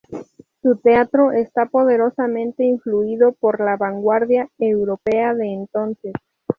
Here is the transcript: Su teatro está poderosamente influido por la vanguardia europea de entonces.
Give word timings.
Su 0.63 0.77
teatro 0.77 1.31
está 1.31 1.67
poderosamente 1.67 2.63
influido 2.65 3.33
por 3.33 3.59
la 3.63 3.77
vanguardia 3.77 4.49
europea 4.57 5.35
de 5.35 5.45
entonces. 5.53 6.13